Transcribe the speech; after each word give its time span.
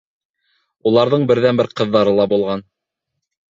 Уларҙың 0.91 1.27
берҙән-бер 1.33 1.71
ҡыҙҙары 1.81 2.17
ла 2.21 2.29
булған. 2.35 2.67